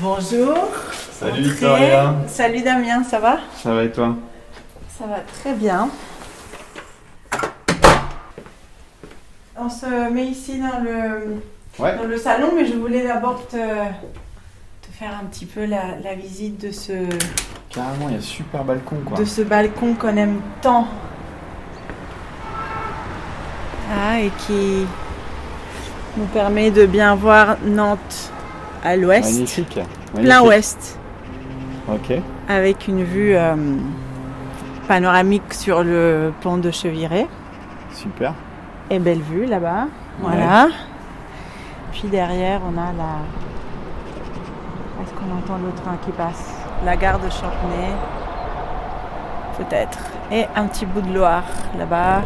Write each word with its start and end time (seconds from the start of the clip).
Bonjour. 0.00 0.54
Salut 1.12 1.42
Victoria. 1.42 2.14
Salut 2.26 2.62
Damien, 2.62 3.02
ça 3.04 3.18
va? 3.18 3.38
Ça 3.56 3.74
va 3.74 3.84
et 3.84 3.90
toi? 3.90 4.16
Ça 4.98 5.04
va 5.06 5.16
très 5.40 5.52
bien. 5.54 5.88
On 9.58 9.68
se 9.68 10.10
met 10.10 10.24
ici 10.26 10.58
dans 10.58 10.82
le, 10.82 11.36
Ouais. 11.78 11.96
dans 11.96 12.04
le 12.04 12.16
salon, 12.16 12.52
mais 12.56 12.66
je 12.66 12.74
voulais 12.74 13.06
d'abord 13.06 13.46
te, 13.48 13.56
te 13.56 14.88
faire 14.98 15.10
un 15.20 15.26
petit 15.26 15.46
peu 15.46 15.64
la, 15.66 15.96
la 16.02 16.14
visite 16.14 16.60
de 16.66 16.70
ce, 16.72 16.92
Carrément, 17.68 18.08
il 18.08 18.14
y 18.14 18.18
a 18.18 18.22
super 18.22 18.64
balcon 18.64 18.96
quoi. 19.04 19.18
de 19.18 19.24
ce 19.24 19.42
balcon 19.42 19.94
qu'on 19.94 20.16
aime 20.16 20.40
tant. 20.62 20.86
Ah, 23.92 24.20
et 24.20 24.30
qui 24.46 24.86
nous 26.16 26.26
permet 26.26 26.70
de 26.70 26.86
bien 26.86 27.14
voir 27.14 27.56
Nantes 27.64 28.30
à 28.84 28.96
l'ouest, 28.96 29.32
Magnifique. 29.32 29.78
plein 30.14 30.42
ouest, 30.42 30.98
Ok. 31.88 32.12
avec 32.48 32.88
une 32.88 33.02
vue 33.04 33.34
euh, 33.36 33.54
panoramique 34.88 35.52
sur 35.54 35.82
le 35.82 36.32
pont 36.40 36.56
de 36.56 36.70
Cheviré. 36.70 37.26
Super. 37.92 38.34
Et 38.90 38.98
belle 38.98 39.20
vue 39.20 39.46
là-bas. 39.46 39.86
Voilà. 40.20 40.68
Puis 41.92 42.08
derrière, 42.08 42.60
on 42.64 42.76
a 42.78 42.92
la. 42.92 43.18
Est-ce 45.02 45.12
qu'on 45.14 45.34
entend 45.36 45.58
le 45.64 45.72
train 45.72 45.96
qui 46.04 46.10
passe? 46.12 46.54
La 46.84 46.96
gare 46.96 47.18
de 47.18 47.28
Champnay. 47.30 47.92
Peut-être. 49.58 49.98
Et 50.32 50.46
un 50.56 50.64
petit 50.66 50.86
bout 50.86 51.00
de 51.02 51.12
Loire 51.12 51.44
là-bas. 51.78 52.22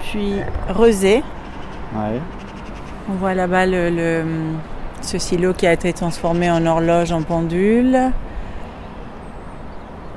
Puis 0.00 0.34
Rezé. 0.68 1.22
Ouais. 1.94 2.20
On 3.08 3.14
voit 3.14 3.34
là-bas 3.34 3.66
le, 3.66 3.90
le- 3.90 4.24
ce 5.02 5.18
silo 5.18 5.52
qui 5.52 5.66
a 5.66 5.72
été 5.72 5.92
transformé 5.92 6.50
en 6.50 6.64
horloge 6.66 7.12
en 7.12 7.22
pendule. 7.22 7.98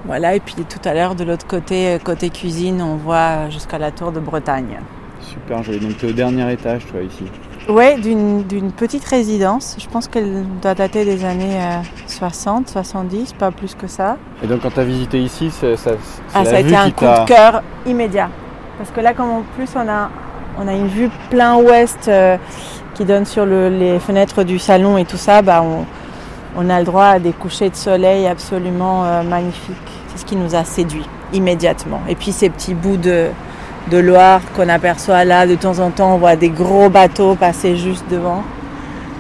Voilà, 0.06 0.36
et 0.36 0.40
puis 0.40 0.56
tout 0.56 0.80
à 0.88 0.94
l'heure, 0.94 1.16
de 1.16 1.24
l'autre 1.24 1.46
côté, 1.46 1.98
côté 2.04 2.30
cuisine, 2.30 2.82
on 2.82 2.96
voit 2.96 3.50
jusqu'à 3.50 3.78
la 3.78 3.92
tour 3.92 4.12
de 4.12 4.20
Bretagne. 4.20 4.80
Super 5.22 5.62
joli. 5.64 5.80
Donc 5.80 5.98
tu 5.98 6.06
es 6.08 6.10
au 6.10 6.14
dernier 6.14 6.52
étage 6.52 6.86
toi 6.88 7.02
ici. 7.02 7.26
Ouais, 7.68 7.98
d'une 8.00 8.72
petite 8.72 9.06
résidence. 9.06 9.76
Je 9.78 9.88
pense 9.88 10.08
qu'elle 10.08 10.44
doit 10.62 10.74
dater 10.74 11.06
des 11.06 11.24
années 11.24 11.62
euh, 11.62 11.82
60, 12.08 12.68
70, 12.68 13.34
pas 13.34 13.52
plus 13.52 13.76
que 13.76 13.86
ça. 13.86 14.18
Et 14.44 14.48
donc 14.48 14.62
quand 14.62 14.72
tu 14.72 14.80
as 14.80 14.86
visité 14.86 15.22
ici, 15.22 15.52
ça, 15.52 15.68
c'est 15.78 15.92
Ah, 16.34 16.44
la 16.44 16.50
ça 16.50 16.56
a 16.56 16.60
été 16.62 16.76
un 16.76 16.90
coup 16.90 17.06
de 17.06 17.26
cœur 17.28 17.62
immédiat. 17.86 18.30
Parce 18.80 18.90
que 18.90 19.02
là, 19.02 19.14
comme 19.14 19.30
en 19.30 19.44
plus, 19.56 19.70
on 19.76 19.88
a, 19.88 20.10
on 20.58 20.68
a 20.68 20.74
une 20.74 20.88
vue 20.88 21.10
plein 21.30 21.58
ouest 21.58 22.08
euh, 22.08 22.38
qui 23.00 23.06
donne 23.06 23.26
sur 23.26 23.46
le- 23.46 23.70
les 23.70 23.98
fenêtres 23.98 24.44
du 24.44 24.60
salon 24.60 24.98
et 24.98 25.06
tout 25.06 25.16
ça, 25.16 25.42
bah, 25.42 25.64
on, 26.58 26.70
a 26.70 26.80
le 26.80 26.84
droit 26.86 27.06
à 27.06 27.20
des 27.20 27.32
couchers 27.32 27.70
de 27.70 27.76
soleil 27.76 28.28
absolument 28.28 29.06
euh, 29.06 29.24
magnifiques. 29.24 29.78
C'est 30.10 30.20
ce 30.20 30.26
qui 30.26 30.36
nous 30.36 30.54
a 30.54 30.66
séduit 30.66 31.06
immédiatement. 31.32 32.02
Et 32.10 32.16
puis 32.16 32.34
ces 32.34 32.50
petits 32.50 32.74
bouts 32.74 32.98
de, 32.98 33.30
Loire 33.92 34.42
qu'on 34.56 34.68
aperçoit 34.68 35.24
là, 35.24 35.48
de 35.48 35.56
temps 35.56 35.80
en 35.80 35.92
temps, 35.92 36.14
on 36.16 36.18
voit 36.18 36.36
des 36.36 36.50
gros 36.50 36.90
bateaux 36.90 37.36
passer 37.36 37.78
juste 37.78 38.04
devant. 38.12 38.44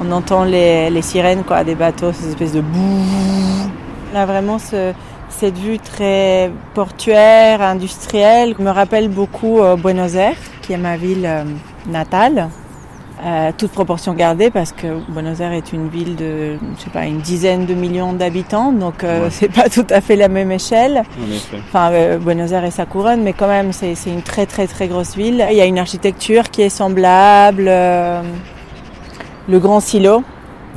On 0.03 0.11
entend 0.11 0.43
les, 0.43 1.01
sirènes, 1.01 1.43
quoi, 1.43 1.63
des 1.63 1.75
bateaux, 1.75 2.11
ces 2.11 2.27
espèces 2.27 2.51
de 2.53 2.61
bouh. 2.61 3.69
Là, 4.13 4.25
vraiment, 4.25 4.59
ce, 4.59 4.91
cette 5.29 5.57
vue 5.57 5.79
très 5.79 6.51
portuaire, 6.73 7.61
industrielle, 7.61 8.55
me 8.59 8.69
rappelle 8.71 9.07
beaucoup 9.07 9.59
euh, 9.59 9.75
Buenos 9.77 10.15
Aires, 10.15 10.37
qui 10.61 10.73
est 10.73 10.77
ma 10.77 10.97
ville 10.97 11.25
euh, 11.25 11.43
natale. 11.87 12.49
Euh, 13.21 13.51
toute 13.57 13.71
proportion 13.71 14.13
gardée 14.13 14.49
parce 14.49 14.71
que 14.71 14.87
Buenos 15.09 15.41
Aires 15.41 15.51
est 15.51 15.73
une 15.73 15.89
ville 15.89 16.15
de, 16.15 16.53
je 16.77 16.83
sais 16.85 16.89
pas, 16.89 17.05
une 17.05 17.17
dizaine 17.19 17.65
de 17.65 17.73
millions 17.73 18.13
d'habitants, 18.13 18.71
donc 18.71 19.03
euh, 19.03 19.23
Ouais. 19.25 19.27
c'est 19.31 19.49
pas 19.53 19.67
tout 19.67 19.85
à 19.89 19.99
fait 19.99 20.15
la 20.15 20.29
même 20.29 20.51
échelle. 20.53 21.03
En. 21.19 21.57
Enfin, 21.67 21.91
euh, 21.91 22.17
Buenos 22.17 22.53
Aires 22.53 22.63
et 22.63 22.71
sa 22.71 22.85
couronne, 22.85 23.21
mais 23.21 23.33
quand 23.33 23.49
même, 23.49 23.73
c'est 23.73 23.93
une 24.07 24.21
très 24.21 24.45
très 24.45 24.67
très 24.67 24.87
grosse 24.87 25.15
ville. 25.17 25.45
Il 25.51 25.57
y 25.57 25.59
a 25.59 25.65
une 25.65 25.79
architecture 25.79 26.49
qui 26.49 26.61
est 26.61 26.69
semblable. 26.69 27.65
euh, 27.67 28.21
le 29.49 29.59
grand 29.59 29.81
silo, 29.81 30.23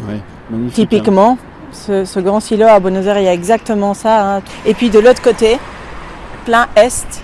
Ouais. 0.09 0.19
Magnifique. 0.51 0.79
hein. 0.79 0.89
typiquement. 0.89 1.39
Ce, 1.71 2.05
ce 2.05 2.19
grand 2.19 2.41
silo 2.41 2.67
à 2.67 2.81
Buenos 2.81 3.07
Aires, 3.07 3.19
il 3.19 3.25
y 3.25 3.29
a 3.29 3.35
exactement 3.35 3.95
ça. 3.95 4.37
hein. 4.39 4.43
Et 4.67 4.75
puis 4.75 4.91
de 4.91 4.99
l'autre 4.99 5.23
côté, 5.23 5.59
plein 6.45 6.67
est, 6.75 7.23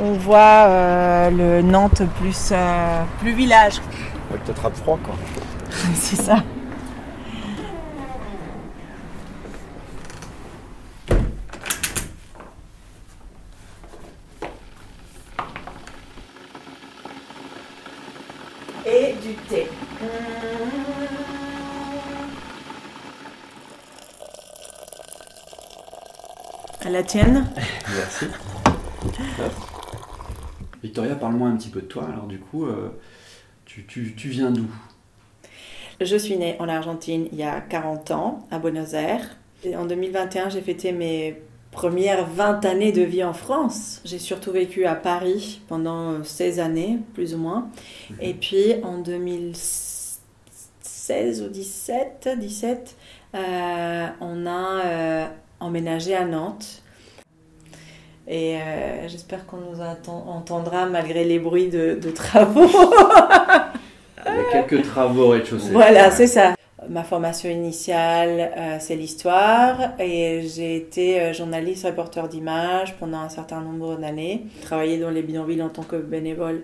on 0.00 0.12
voit 0.12 1.28
le 1.30 1.60
Nantes 1.60 2.02
plus, 2.20 2.52
plus 3.20 3.32
village. 3.32 3.74
Ouais, 4.32 4.38
que 4.38 4.46
t'attrapes 4.46 4.76
froid 4.76 4.98
quoi. 5.04 5.14
C'est 5.94 6.16
ça. 6.16 6.42
Et 18.86 19.14
du 19.22 19.34
thé. 19.48 19.68
À 26.84 26.90
la 26.90 27.02
tienne 27.02 27.48
Merci. 27.94 28.26
Victoria, 30.82 31.14
parle-moi 31.14 31.48
un 31.48 31.56
petit 31.56 31.68
peu 31.68 31.80
de 31.80 31.86
toi. 31.86 32.08
Alors 32.10 32.26
du 32.26 32.38
coup, 32.40 32.66
euh, 32.66 32.90
tu, 33.64 33.86
tu, 33.86 34.14
tu 34.14 34.28
viens 34.28 34.50
d'où? 34.50 34.66
Je 36.00 36.16
suis 36.16 36.36
née 36.36 36.56
en 36.58 36.68
Argentine 36.68 37.28
il 37.32 37.38
y 37.38 37.44
a 37.44 37.60
40 37.60 38.10
ans, 38.10 38.46
à 38.50 38.58
Buenos 38.58 38.94
Aires. 38.94 39.36
Et 39.64 39.76
en 39.76 39.86
2021, 39.86 40.48
j'ai 40.48 40.60
fêté 40.60 40.90
mes 40.92 41.40
premières 41.70 42.26
20 42.26 42.64
années 42.64 42.92
de 42.92 43.02
vie 43.02 43.24
en 43.24 43.32
France. 43.32 44.00
J'ai 44.04 44.18
surtout 44.18 44.52
vécu 44.52 44.84
à 44.84 44.94
Paris 44.94 45.62
pendant 45.68 46.22
16 46.24 46.60
années, 46.60 46.98
plus 47.14 47.34
ou 47.34 47.38
moins. 47.38 47.70
Et 48.20 48.34
puis 48.34 48.74
en 48.82 48.98
2016 48.98 51.42
ou 51.42 51.48
17, 51.48 52.28
17 52.38 52.96
euh, 53.34 54.08
on 54.20 54.46
a 54.46 54.84
euh, 54.84 55.26
emménagé 55.60 56.14
à 56.14 56.24
Nantes. 56.24 56.82
Et 58.34 58.56
euh, 58.56 59.08
j'espère 59.08 59.44
qu'on 59.44 59.58
nous 59.58 59.82
entendra 60.26 60.86
malgré 60.86 61.22
les 61.22 61.38
bruits 61.38 61.68
de, 61.68 61.98
de 62.00 62.10
travaux. 62.10 62.66
Il 64.24 64.36
y 64.36 64.56
a 64.56 64.62
quelques 64.62 64.86
travaux 64.86 65.24
au 65.24 65.28
rez-de-chaussée. 65.28 65.70
Voilà, 65.70 66.10
c'est 66.10 66.26
ça. 66.26 66.54
Ma 66.88 67.04
formation 67.04 67.50
initiale, 67.50 68.50
euh, 68.56 68.76
c'est 68.80 68.96
l'histoire 68.96 69.92
et 69.98 70.48
j'ai 70.48 70.76
été 70.76 71.20
euh, 71.20 71.32
journaliste, 71.34 71.84
reporter 71.84 72.26
d'images 72.28 72.96
pendant 72.98 73.18
un 73.18 73.28
certain 73.28 73.60
nombre 73.60 73.96
d'années. 73.96 74.46
Travaillé 74.62 74.96
dans 74.98 75.10
les 75.10 75.22
bidonvilles 75.22 75.62
en 75.62 75.68
tant 75.68 75.82
que 75.82 75.96
bénévole 75.96 76.62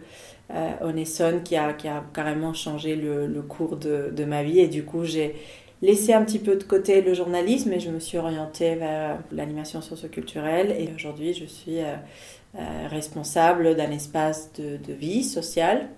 euh, 0.51 0.71
au 0.83 0.93
Nesson 0.93 1.41
qui 1.45 1.55
a, 1.55 1.75
qui 1.75 1.87
a 1.87 2.03
carrément 2.15 2.55
changé 2.55 2.97
le, 2.97 3.27
le 3.27 3.43
cours 3.43 3.77
de, 3.77 4.11
de 4.11 4.25
ma 4.25 4.43
vie 4.43 4.61
et 4.61 4.69
du 4.69 4.85
coup 4.85 5.05
j'ai 5.05 5.37
laissé 5.83 6.13
un 6.13 6.25
petit 6.25 6.39
peu 6.39 6.57
de 6.57 6.65
côté 6.65 7.03
le 7.03 7.15
journalisme 7.15 7.73
et 7.73 7.81
je 7.81 7.91
me 7.91 8.01
suis 8.01 8.19
orientée 8.19 8.75
vers 8.75 9.19
l'animation 9.33 9.81
socioculturelle. 9.81 10.71
Et 10.73 10.91
aujourd'hui 10.95 11.35
je 11.35 11.45
suis 11.45 11.81
euh, 11.81 11.95
euh, 12.57 12.89
responsable 12.89 13.77
d'un 13.77 13.91
espace 13.91 14.53
de, 14.55 14.77
de 14.77 14.93
vie 14.93 15.25
sociale 15.25 15.89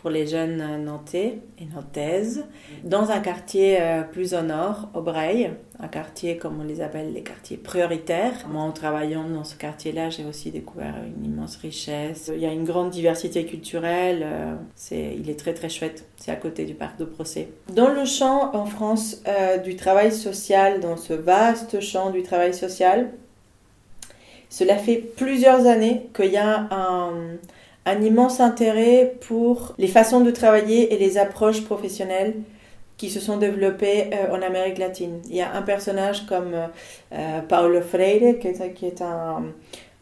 pour 0.00 0.10
les 0.10 0.26
jeunes 0.26 0.84
nantais 0.84 1.40
et 1.58 1.66
nantaises, 1.74 2.46
dans 2.84 3.10
un 3.10 3.20
quartier 3.20 3.78
euh, 3.80 4.02
plus 4.02 4.32
au 4.32 4.40
nord, 4.40 4.88
au 4.94 5.02
Breil, 5.02 5.50
un 5.78 5.88
quartier 5.88 6.38
comme 6.38 6.58
on 6.58 6.64
les 6.64 6.80
appelle 6.80 7.12
les 7.12 7.22
quartiers 7.22 7.58
prioritaires. 7.58 8.32
Moi, 8.48 8.62
en 8.62 8.72
travaillant 8.72 9.28
dans 9.28 9.44
ce 9.44 9.56
quartier-là, 9.56 10.08
j'ai 10.08 10.24
aussi 10.24 10.50
découvert 10.50 10.94
une 11.04 11.26
immense 11.26 11.56
richesse. 11.56 12.30
Il 12.34 12.40
y 12.40 12.46
a 12.46 12.52
une 12.52 12.64
grande 12.64 12.90
diversité 12.90 13.44
culturelle, 13.44 14.22
euh, 14.22 14.54
c'est, 14.74 15.14
il 15.18 15.28
est 15.28 15.38
très 15.38 15.52
très 15.52 15.68
chouette, 15.68 16.06
c'est 16.16 16.30
à 16.30 16.36
côté 16.36 16.64
du 16.64 16.74
parc 16.74 16.98
de 16.98 17.04
Procès. 17.04 17.48
Dans 17.74 17.90
le 17.90 18.06
champ 18.06 18.54
en 18.54 18.64
France 18.64 19.22
euh, 19.28 19.58
du 19.58 19.76
travail 19.76 20.12
social, 20.12 20.80
dans 20.80 20.96
ce 20.96 21.12
vaste 21.12 21.80
champ 21.80 22.10
du 22.10 22.22
travail 22.22 22.54
social, 22.54 23.10
cela 24.48 24.76
fait 24.76 24.96
plusieurs 24.96 25.66
années 25.66 26.08
qu'il 26.14 26.32
y 26.32 26.38
a 26.38 26.68
un 26.70 27.12
un 27.86 28.02
immense 28.02 28.40
intérêt 28.40 29.14
pour 29.26 29.74
les 29.78 29.88
façons 29.88 30.20
de 30.20 30.30
travailler 30.30 30.94
et 30.94 30.98
les 30.98 31.18
approches 31.18 31.64
professionnelles 31.64 32.34
qui 32.96 33.08
se 33.08 33.18
sont 33.18 33.38
développées 33.38 34.10
euh, 34.12 34.36
en 34.36 34.42
Amérique 34.42 34.76
latine. 34.76 35.20
Il 35.30 35.34
y 35.34 35.40
a 35.40 35.54
un 35.54 35.62
personnage 35.62 36.26
comme 36.26 36.52
euh, 37.12 37.40
Paulo 37.48 37.80
Freire, 37.80 38.38
qui 38.38 38.48
est, 38.86 39.00
un, 39.00 39.44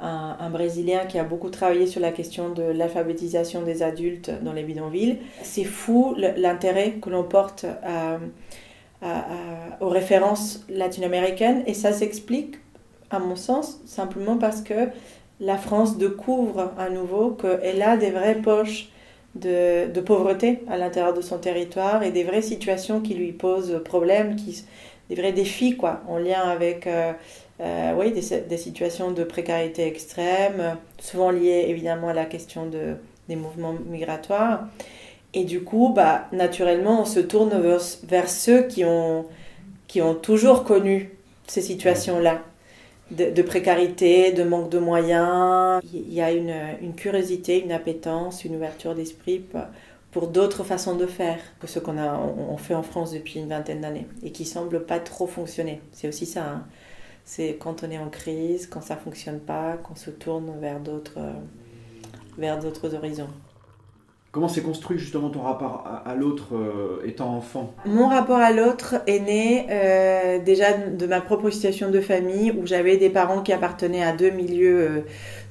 un, 0.00 0.50
Brésilien 0.50 1.06
qui 1.06 1.16
a 1.16 1.22
beaucoup 1.22 1.50
travaillé 1.50 1.86
sur 1.86 2.00
la 2.00 2.10
question 2.10 2.48
de 2.48 2.64
l'alphabétisation 2.64 3.62
des 3.62 3.84
adultes 3.84 4.32
dans 4.42 4.52
les 4.52 4.64
bidonvilles. 4.64 5.18
C'est 5.44 5.62
fou 5.62 6.16
l'intérêt 6.16 6.94
que 7.00 7.08
l'on 7.08 7.22
porte 7.22 7.66
à, 7.84 8.18
aux 9.80 9.90
références 9.90 10.64
latino-américaines 10.68 11.62
et 11.66 11.74
ça 11.74 11.92
s'explique, 11.92 12.56
à 13.10 13.20
mon 13.20 13.36
sens, 13.36 13.80
simplement 13.86 14.38
parce 14.38 14.60
que 14.60 14.88
la 15.40 15.56
France 15.56 15.98
découvre 15.98 16.72
à 16.78 16.90
nouveau 16.90 17.30
qu'elle 17.30 17.82
a 17.82 17.96
des 17.96 18.10
vraies 18.10 18.40
poches 18.42 18.88
de, 19.34 20.00
pauvreté 20.00 20.60
à 20.68 20.76
l'intérieur 20.76 21.14
de 21.14 21.20
son 21.20 21.38
territoire 21.38 22.02
et 22.02 22.10
des 22.10 22.24
vraies 22.24 22.42
situations 22.42 23.00
qui 23.00 23.14
lui 23.14 23.32
posent 23.32 23.80
problème, 23.84 24.36
qui, 24.36 24.64
des 25.08 25.14
vrais 25.14 25.32
défis 25.32 25.76
quoi, 25.76 26.00
en 26.08 26.18
lien 26.18 26.40
avec 26.40 26.86
euh, 26.86 27.12
euh, 27.60 27.92
oui, 27.96 28.12
des, 28.12 28.56
situations 28.56 29.10
de 29.10 29.24
précarité 29.24 29.86
extrême, 29.86 30.76
souvent 30.98 31.30
liées 31.30 31.66
évidemment 31.68 32.08
à 32.08 32.14
la 32.14 32.24
question 32.24 32.66
de, 32.66 32.96
des 33.28 33.36
mouvements 33.36 33.74
migratoires. 33.88 34.66
Et 35.34 35.44
du 35.44 35.62
coup, 35.62 35.92
bah, 35.94 36.26
naturellement, 36.32 37.02
on 37.02 37.04
se 37.04 37.20
tourne 37.20 37.50
vers, 38.04 38.28
ceux 38.28 38.62
qui 38.62 38.84
ont, 38.84 39.26
qui 39.86 40.00
ont 40.00 40.14
toujours 40.14 40.64
connu 40.64 41.10
ces 41.46 41.60
situations-là 41.60 42.42
de, 43.10 43.42
précarité, 43.42 44.32
de 44.32 44.42
manque 44.42 44.70
de 44.70 44.78
moyens. 44.78 45.80
Il 45.92 46.12
y 46.12 46.20
a 46.20 46.32
une, 46.32 46.94
curiosité, 46.96 47.62
une 47.62 47.72
appétence, 47.72 48.44
une 48.44 48.56
ouverture 48.56 48.94
d'esprit 48.94 49.42
pour 50.10 50.28
d'autres 50.28 50.64
façons 50.64 50.96
de 50.96 51.06
faire 51.06 51.38
que 51.60 51.66
ce 51.66 51.78
qu'on 51.78 51.98
a 51.98 52.20
fait 52.58 52.74
en 52.74 52.82
France 52.82 53.12
depuis 53.12 53.40
une 53.40 53.48
vingtaine 53.48 53.80
d'années 53.80 54.06
et 54.22 54.32
qui 54.32 54.44
semblent 54.44 54.84
pas 54.84 54.98
trop 54.98 55.26
fonctionner. 55.26 55.80
C'est 55.92 56.08
aussi 56.08 56.26
ça. 56.26 56.44
Hein. 56.44 56.66
C'est 57.24 57.56
quand 57.60 57.84
on 57.84 57.90
est 57.90 57.98
en 57.98 58.08
crise, 58.08 58.66
quand 58.66 58.80
ça 58.80 58.96
fonctionne 58.96 59.40
pas, 59.40 59.76
qu'on 59.76 59.96
se 59.96 60.10
tourne 60.10 60.58
vers 60.60 60.80
d'autres 60.80 61.18
vers 62.38 62.58
d'autres 62.58 62.94
horizons. 62.94 63.28
Comment 64.38 64.46
s'est 64.46 64.62
construit 64.62 65.00
justement 65.00 65.30
ton 65.30 65.42
rapport 65.42 65.84
à, 66.06 66.14
l'autre 66.14 66.54
euh, 66.54 67.04
étant 67.04 67.34
enfant? 67.34 67.74
Mon 67.86 68.06
rapport 68.06 68.38
à 68.38 68.52
l'autre 68.52 68.94
est 69.08 69.18
né 69.18 69.66
euh, 69.68 70.38
déjà 70.38 70.74
de 70.74 71.06
ma 71.06 71.20
propre 71.20 71.50
situation 71.50 71.90
de 71.90 72.00
famille 72.00 72.52
où 72.52 72.64
j'avais 72.64 72.98
des 72.98 73.10
parents 73.10 73.42
qui 73.42 73.52
appartenaient 73.52 74.04
à 74.04 74.12
deux 74.12 74.30
milieux 74.30 74.78
euh, 74.78 75.00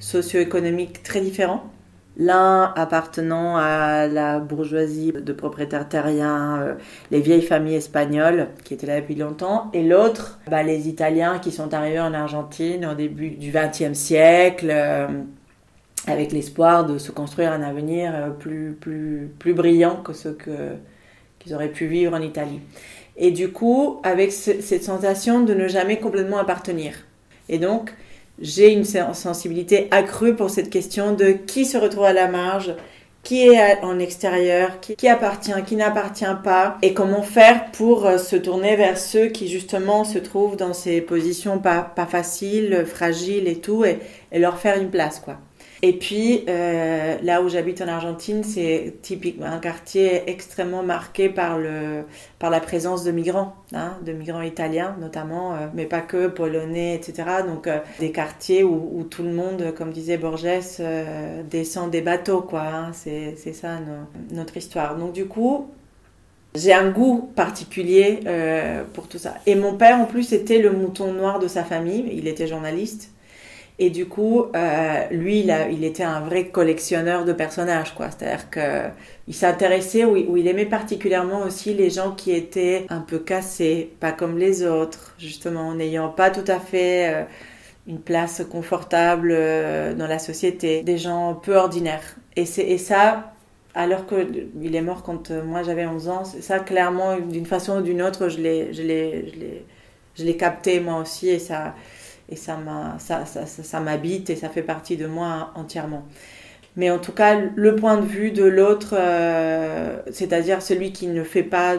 socio-économiques 0.00 1.02
très 1.02 1.20
différents. 1.20 1.64
L'un 2.16 2.72
appartenant 2.76 3.58
à 3.58 4.06
la 4.06 4.38
bourgeoisie 4.38 5.12
de 5.12 5.32
propriétaires 5.34 5.86
terriens, 5.86 6.78
les 7.10 7.20
vieilles 7.20 7.42
familles 7.42 7.76
espagnoles 7.76 8.46
qui 8.64 8.72
étaient 8.72 8.86
là 8.86 9.02
depuis 9.02 9.16
longtemps, 9.16 9.70
et 9.74 9.82
l'autre, 9.82 10.40
bah, 10.50 10.62
les 10.62 10.88
Italiens 10.88 11.38
qui 11.38 11.52
sont 11.52 11.74
arrivés 11.74 12.00
en 12.00 12.14
Argentine 12.14 12.86
au 12.86 12.94
début 12.94 13.32
du 13.32 13.52
XXe 13.52 13.92
siècle 13.92 14.74
avec 16.06 16.32
l'espoir 16.32 16.86
de 16.86 16.98
se 16.98 17.10
construire 17.10 17.52
un 17.52 17.62
avenir 17.62 18.12
euh, 18.14 18.30
plus, 18.30 18.76
plus, 18.80 19.30
plus 19.38 19.54
brillant 19.54 19.96
que 19.96 20.12
ce 20.12 20.28
que, 20.28 20.74
qu'ils 21.38 21.54
auraient 21.54 21.72
pu 21.72 21.86
vivre 21.86 22.14
en 22.14 22.20
Italie. 22.20 22.60
Et 23.16 23.32
du 23.32 23.50
coup, 23.50 24.00
avec 24.04 24.30
cette 24.32 24.84
sensation 24.84 25.42
de 25.42 25.52
ne 25.52 25.66
jamais 25.66 25.98
complètement 25.98 26.38
appartenir. 26.38 26.94
Et 27.48 27.58
donc, 27.58 27.92
j'ai 28.40 28.72
une 28.72 28.84
sensibilité 28.84 29.88
accrue 29.90 30.36
pour 30.36 30.50
cette 30.50 30.70
question 30.70 31.14
de 31.14 31.32
qui 31.32 31.64
se 31.64 31.76
retrouve 31.76 32.04
à 32.04 32.12
la 32.12 32.28
marge, 32.28 32.74
qui 33.24 33.48
est 33.48 33.80
en 33.82 33.98
extérieur, 33.98 34.78
qui, 34.80 35.08
appartient, 35.08 35.52
qui 35.66 35.74
n'appartient 35.74 36.24
pas, 36.44 36.78
et 36.82 36.94
comment 36.94 37.22
faire 37.22 37.72
pour 37.72 38.06
euh, 38.06 38.16
se 38.16 38.36
tourner 38.36 38.76
vers 38.76 38.96
ceux 38.96 39.26
qui 39.26 39.48
justement 39.48 40.04
se 40.04 40.18
trouvent 40.18 40.56
dans 40.56 40.72
ces 40.72 41.00
positions 41.00 41.58
pas, 41.58 41.80
pas 41.80 42.06
faciles, 42.06 42.84
fragiles 42.86 43.48
et 43.48 43.56
tout, 43.56 43.84
et, 43.84 43.98
et 44.30 44.38
leur 44.38 44.58
faire 44.58 44.80
une 44.80 44.90
place, 44.90 45.18
quoi. 45.18 45.38
Et 45.80 45.92
puis, 45.92 46.44
euh, 46.48 47.18
là 47.22 47.40
où 47.40 47.48
j'habite 47.48 47.80
en 47.82 47.86
Argentine, 47.86 48.42
c'est 48.42 48.94
typiquement 49.00 49.46
un 49.46 49.58
quartier 49.58 50.28
extrêmement 50.28 50.82
marqué 50.82 51.28
par, 51.28 51.56
le, 51.56 52.02
par 52.40 52.50
la 52.50 52.58
présence 52.58 53.04
de 53.04 53.12
migrants, 53.12 53.54
hein, 53.72 53.96
de 54.04 54.12
migrants 54.12 54.42
italiens 54.42 54.96
notamment, 55.00 55.54
euh, 55.54 55.68
mais 55.74 55.84
pas 55.84 56.00
que, 56.00 56.26
polonais, 56.26 56.96
etc. 56.96 57.28
Donc, 57.46 57.68
euh, 57.68 57.78
des 58.00 58.10
quartiers 58.10 58.64
où, 58.64 59.06
tout 59.08 59.22
le 59.22 59.30
monde, 59.30 59.72
comme 59.76 59.92
disait 59.92 60.16
Borges, 60.16 60.46
descend 61.48 61.90
des 61.90 62.00
bateaux, 62.00 62.40
quoi. 62.40 62.62
Hein, 62.62 62.92
c'est 62.92 63.36
ça 63.52 63.78
notre 64.32 64.56
histoire. 64.56 64.96
Donc, 64.96 65.12
du 65.12 65.26
coup, 65.26 65.70
j'ai 66.56 66.72
un 66.72 66.90
goût 66.90 67.30
particulier 67.36 68.20
pour 68.94 69.06
tout 69.06 69.18
ça. 69.18 69.34
Et 69.46 69.54
mon 69.54 69.74
père, 69.74 70.00
en 70.00 70.06
plus, 70.06 70.32
était 70.32 70.58
le 70.58 70.72
mouton 70.72 71.12
noir 71.12 71.38
de 71.38 71.46
sa 71.46 71.62
famille. 71.62 72.04
Il 72.12 72.26
était 72.26 72.46
journaliste. 72.48 73.12
Et 73.80 73.90
du 73.90 74.06
coup, 74.06 74.46
euh, 74.56 75.04
lui, 75.12 75.40
il, 75.40 75.84
était 75.84 76.02
un 76.02 76.20
vrai 76.20 76.48
collectionneur 76.48 77.24
de 77.24 77.32
personnages, 77.32 77.94
quoi. 77.94 78.08
C'est-à-dire 78.10 78.50
que 78.50 78.88
il 79.28 79.34
s'intéressait 79.34 80.04
ou, 80.04 80.36
il 80.36 80.48
aimait 80.48 80.66
particulièrement 80.66 81.42
aussi 81.42 81.74
les 81.74 81.88
gens 81.88 82.12
qui 82.12 82.32
étaient 82.32 82.86
un 82.88 83.00
peu 83.00 83.20
cassés, 83.20 83.92
pas 84.00 84.10
comme 84.10 84.36
les 84.36 84.64
autres, 84.64 85.14
justement, 85.18 85.74
n'ayant 85.74 86.08
pas 86.08 86.30
tout 86.30 86.44
à 86.48 86.58
fait 86.58 87.14
euh, 87.14 87.24
une 87.86 88.00
place 88.00 88.42
confortable 88.50 89.30
euh, 89.32 89.94
dans 89.94 90.08
la 90.08 90.18
société, 90.18 90.82
des 90.82 90.98
gens 90.98 91.34
peu 91.34 91.54
ordinaires. 91.54 92.16
Et, 92.34 92.42
et 92.58 92.78
ça, 92.78 93.32
alors 93.74 94.06
qu'il 94.06 94.74
est 94.74 94.82
mort 94.82 95.04
quand 95.04 95.30
moi 95.30 95.62
j'avais 95.62 95.86
11 95.86 96.08
ans, 96.08 96.24
ça, 96.24 96.58
clairement, 96.58 97.16
d'une 97.20 97.46
façon 97.46 97.78
ou 97.78 97.82
d'une 97.82 98.02
autre, 98.02 98.28
je 98.28 98.40
l'ai 98.40 100.36
capté 100.36 100.80
moi 100.80 101.00
aussi 101.00 101.28
et 101.28 101.38
ça 101.38 101.74
et 102.28 102.36
ça 102.36 102.58
ça, 102.98 103.24
ça, 103.24 103.46
ça, 103.46 103.80
m'habite 103.80 104.30
et 104.30 104.36
ça 104.36 104.48
fait 104.48 104.62
partie 104.62 104.96
de 104.96 105.06
moi 105.06 105.52
entièrement. 105.54 106.04
Mais 106.78 106.90
en 106.90 106.98
tout 106.98 107.10
cas, 107.10 107.40
le 107.56 107.74
point 107.74 107.96
de 107.96 108.06
vue 108.06 108.30
de 108.30 108.44
l'autre, 108.44 108.94
euh, 108.96 109.96
c'est-à-dire 110.12 110.62
celui 110.62 110.92
qui 110.92 111.08
ne 111.08 111.24
fait 111.24 111.42
pas 111.42 111.76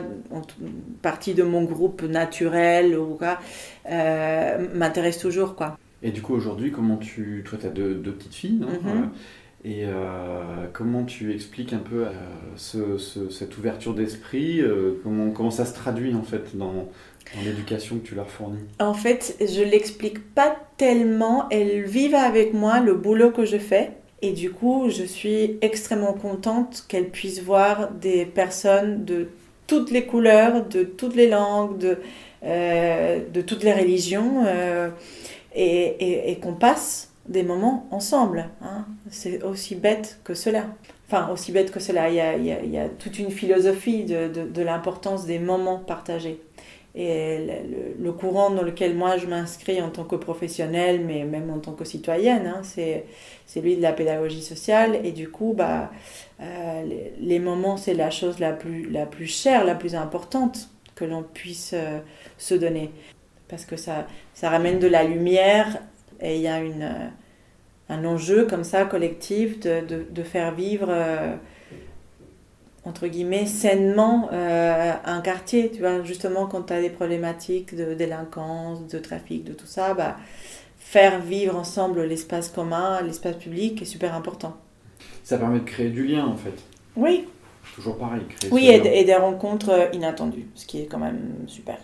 partie 1.02 1.34
de 1.34 1.44
mon 1.44 1.64
groupe 1.64 2.04
naturel 2.04 2.98
ou 2.98 3.16
quoi, 3.16 3.40
euh, 3.90 4.68
m'intéresse 4.74 5.18
toujours 5.18 5.56
quoi. 5.56 5.78
Et 6.04 6.12
du 6.12 6.22
coup 6.22 6.34
aujourd'hui, 6.34 6.72
comment 6.72 6.98
tu, 6.98 7.44
toi, 7.46 7.58
tu 7.60 7.68
as 7.68 7.70
deux, 7.70 7.96
deux, 7.96 8.12
petites 8.12 8.36
filles, 8.36 8.60
mm-hmm. 8.60 9.10
Et 9.66 9.84
euh, 9.86 10.68
comment 10.72 11.04
tu 11.04 11.34
expliques 11.34 11.74
un 11.74 11.80
peu 11.80 12.06
ce, 12.56 12.98
cette 12.98 13.58
ouverture 13.58 13.94
d'esprit 13.94 14.62
comment, 15.04 15.32
comment 15.32 15.52
ça 15.52 15.66
se 15.66 15.74
traduit 15.74 16.16
en 16.16 16.24
fait 16.24 16.56
dans, 16.56 16.88
l'éducation 17.44 18.00
que 18.00 18.08
tu 18.08 18.16
leur 18.16 18.30
fournis 18.30 18.60
En 18.80 18.94
fait, 18.94 19.36
je 19.40 19.62
l'explique 19.62 20.34
pas 20.34 20.56
tellement. 20.78 21.48
Elles 21.50 21.84
vivent 21.84 22.16
avec 22.16 22.54
moi 22.54 22.80
le 22.80 22.94
boulot 22.94 23.32
que 23.32 23.46
je 23.46 23.58
fais. 23.58 23.92
Et 24.22 24.32
du 24.32 24.52
coup, 24.52 24.90
je 24.90 25.04
suis 25.04 25.58
extrêmement 25.62 26.14
contente 26.14 26.86
qu'elles 26.88 27.10
puissent 27.10 27.42
voir 27.42 27.92
des 27.92 28.26
personnes 28.26 29.06
de 29.06 29.30
toutes 29.66 29.92
les 29.92 30.06
couleurs, 30.06 30.66
de 30.66 30.84
toutes 30.84 31.16
les 31.16 31.30
langues, 31.30 31.78
de, 31.78 32.00
euh, 32.44 33.20
toutes 33.46 33.64
les 33.64 33.72
religions, 33.72 34.44
euh, 34.46 34.90
et, 35.56 36.38
qu'on 36.42 36.54
passe 36.54 37.12
des 37.28 37.44
moments 37.44 37.88
ensemble. 37.92 38.50
Hein. 38.62 38.86
C'est 39.10 39.44
aussi 39.44 39.76
bête 39.76 40.20
que 40.24 40.34
cela. 40.34 40.66
Enfin, 41.08 41.30
aussi 41.32 41.52
bête 41.52 41.72
que 41.72 41.80
cela. 41.80 42.10
Il 42.10 42.16
y 42.16 42.20
a, 42.20 42.36
il 42.36 42.72
y 42.72 42.78
a, 42.78 42.90
toute 42.90 43.20
une 43.20 43.32
philosophie 43.32 44.04
de 44.04 44.62
l'importance 44.62 45.26
des 45.26 45.40
moments 45.40 45.80
partagés. 45.80 46.42
Et 46.96 47.38
le, 48.00 48.12
courant 48.12 48.50
dans 48.50 48.64
lequel 48.64 48.96
moi 48.96 49.18
je 49.18 49.28
m'inscris 49.28 49.82
en 49.82 49.90
tant 49.90 50.04
que 50.04 50.16
professionnelle, 50.16 51.02
mais 51.06 51.24
même 51.24 51.50
en 51.52 51.60
tant 51.60 51.74
que 51.74 51.86
citoyenne, 51.86 52.48
hein, 52.48 52.62
c'est 52.64 53.06
celui 53.46 53.78
de 53.78 53.82
la 53.82 53.94
pédagogie 53.94 54.42
sociale. 54.42 55.00
Et 55.04 55.12
du 55.12 55.30
coup, 55.30 55.54
bah, 55.56 55.92
euh, 56.42 56.84
les, 57.20 57.40
moments, 57.40 57.78
c'est 57.78 57.94
la 57.94 58.10
chose 58.10 58.40
la 58.40 58.54
plus, 58.54 58.90
la 58.90 59.06
plus 59.06 59.28
chère, 59.28 59.66
la 59.66 59.76
plus 59.76 59.96
importante 59.96 60.70
que 60.96 61.06
l'on 61.06 61.24
puisse 61.24 61.72
euh, 61.74 62.00
se 62.38 62.56
donner. 62.56 62.92
Parce 63.48 63.66
que 63.66 63.78
ça, 63.78 64.08
ça 64.34 64.50
ramène 64.50 64.80
de 64.80 64.88
la 64.88 65.04
lumière 65.04 65.80
et 66.22 66.36
il 66.36 66.42
y 66.42 66.48
a 66.48 66.60
une, 66.60 67.12
un 67.90 68.06
enjeu 68.06 68.46
comme 68.46 68.64
ça 68.64 68.86
collectif 68.86 69.60
de, 69.60 70.06
de, 70.10 70.24
faire 70.24 70.54
vivre. 70.54 70.88
Euh, 70.90 71.36
entre 72.90 73.08
guillemets, 73.08 73.46
sainement 73.46 74.30
euh, 74.34 74.94
un 75.06 75.22
quartier. 75.22 75.72
Tu 75.72 75.80
vois, 75.80 76.04
justement, 76.04 76.48
quand 76.48 76.64
tu 76.64 76.74
as 76.74 76.82
des 76.82 76.90
problématiques 76.90 77.76
de 77.76 77.94
délinquance, 77.94 78.88
de 78.88 78.98
trafic, 79.00 79.44
de 79.44 79.54
tout 79.54 79.68
ça, 79.68 79.94
bah, 79.94 80.18
faire 80.80 81.22
vivre 81.22 81.56
ensemble 81.56 82.04
l'espace 82.04 82.50
commun, 82.50 83.02
l'espace 83.02 83.36
public 83.36 83.82
est 83.84 83.86
super 83.86 84.16
important. 84.16 84.58
Ça 85.24 85.38
permet 85.38 85.60
de 85.60 85.66
créer 85.66 85.90
du 85.90 86.08
lien, 86.08 86.26
en 86.26 86.36
fait. 86.36 86.56
Oui. 86.96 87.28
Toujours 87.76 87.98
pareil. 87.98 88.24
Créer 88.28 88.52
oui, 88.52 88.68
et, 88.68 89.04
des 89.04 89.16
rencontres 89.16 89.90
inattendues, 89.94 90.48
ce 90.56 90.66
qui 90.66 90.82
est 90.82 90.88
quand 90.88 90.98
même 90.98 91.36
super 91.48 91.78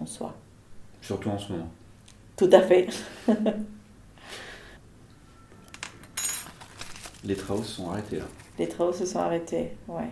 en 0.00 0.06
soi. 0.06 0.34
Surtout 1.02 1.30
en 1.30 1.38
ce 1.38 1.52
moment. 1.52 1.68
Tout 2.36 2.50
à 2.52 2.60
fait. 2.60 2.86
Les 7.24 7.34
travaux 7.34 7.64
sont 7.64 7.90
arrêtés 7.90 8.18
là. 8.18 8.26
Les 8.58 8.68
travaux 8.68 8.92
se 8.92 9.06
sont 9.06 9.18
arrêtés, 9.18 9.72
ouais. 9.88 10.08